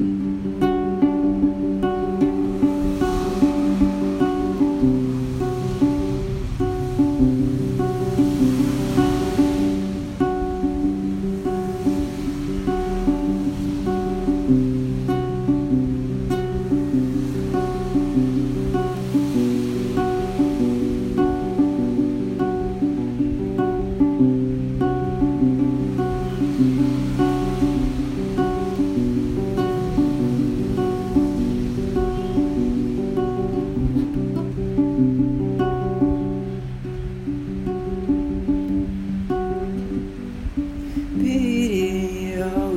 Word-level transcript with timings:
Mm-hmm. 0.00 0.37